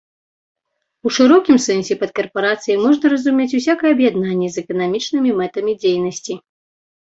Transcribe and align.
У 1.07 1.11
шырокім 1.17 1.57
сэнсе 1.65 1.97
пад 2.01 2.11
карпарацыяй 2.19 2.77
можна 2.85 3.05
разумець 3.13 3.47
усякае 3.59 3.91
аб'яднанне 3.97 4.47
з 4.55 4.61
эканамічнымі 4.63 5.31
мэтамі 5.43 5.73
дзейнасці. 5.85 6.33